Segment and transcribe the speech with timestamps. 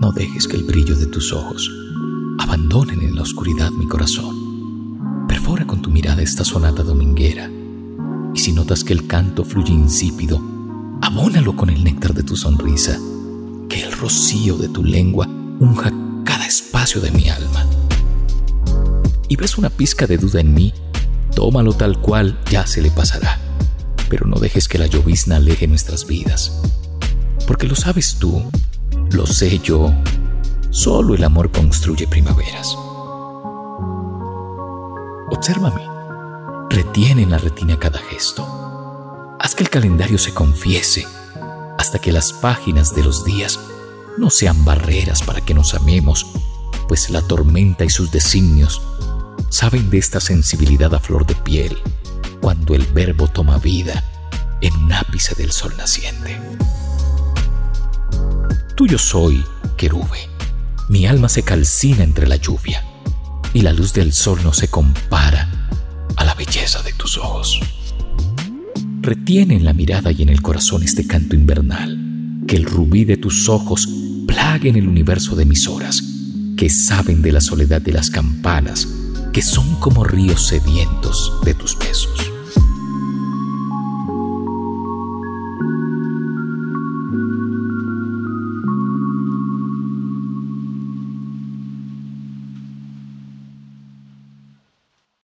[0.00, 1.70] No dejes que el brillo de tus ojos
[2.38, 5.26] abandonen en la oscuridad mi corazón.
[5.28, 7.50] Perfora con tu mirada esta sonata dominguera.
[8.34, 10.40] Y si notas que el canto fluye insípido,
[11.02, 12.98] abónalo con el néctar de tu sonrisa.
[13.68, 15.28] Que el rocío de tu lengua
[15.60, 15.92] unja
[16.24, 17.66] cada espacio de mi alma.
[19.28, 20.72] Y ves una pizca de duda en mí,
[21.36, 23.38] tómalo tal cual, ya se le pasará.
[24.08, 26.58] Pero no dejes que la llovizna aleje nuestras vidas.
[27.46, 28.42] Porque lo sabes tú,
[29.12, 29.92] lo sé yo,
[30.70, 32.76] solo el amor construye primaveras.
[35.30, 35.82] Obsérvame,
[36.70, 39.36] retiene en la retina cada gesto.
[39.40, 41.06] Haz que el calendario se confiese
[41.78, 43.58] hasta que las páginas de los días
[44.16, 46.26] no sean barreras para que nos amemos,
[46.88, 48.82] pues la tormenta y sus designios
[49.48, 51.78] saben de esta sensibilidad a flor de piel
[52.40, 54.04] cuando el verbo toma vida
[54.60, 56.38] en un ápice del sol naciente.
[58.80, 59.44] Tuyo soy,
[59.76, 60.30] querube.
[60.88, 62.82] Mi alma se calcina entre la lluvia
[63.52, 65.68] y la luz del sol no se compara
[66.16, 67.60] a la belleza de tus ojos.
[69.02, 73.18] Retiene en la mirada y en el corazón este canto invernal, que el rubí de
[73.18, 73.86] tus ojos
[74.26, 76.02] plague en el universo de mis horas,
[76.56, 78.88] que saben de la soledad de las campanas,
[79.34, 82.29] que son como ríos sedientos de tus besos.